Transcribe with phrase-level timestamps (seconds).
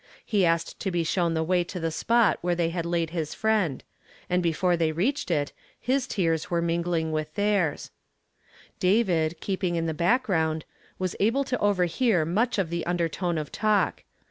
[0.25, 3.35] He asked to be shown the way to the spot where they had laid his
[3.35, 3.83] friend;
[4.31, 7.91] and before they reached it, his tears were mingliiiir with theii s.
[8.79, 10.65] David, keeping in the background,
[10.97, 14.03] was able to overhear nnudi of the undertone of talk.